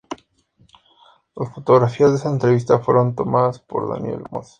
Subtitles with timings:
[1.35, 4.49] Las fotografías de esa entrevista fueron tomadas por Daniel Moss.